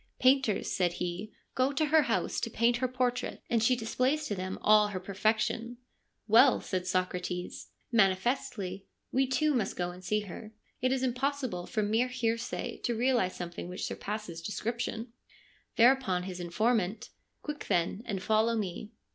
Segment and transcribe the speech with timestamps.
[0.19, 4.33] 'Painters,' said he,' go to her house to paint her portrait, and she displays to
[4.33, 5.77] them all her perfection!''
[6.27, 7.69] Well,' said Socrates,'
[8.01, 10.53] manifestly, we too must go and see her.
[10.81, 15.13] It is impossible from mere hearsay to realise something which surpasses description.'
[15.77, 17.11] Thereupon his informant:'
[17.43, 18.93] Quick, then, and follow me.'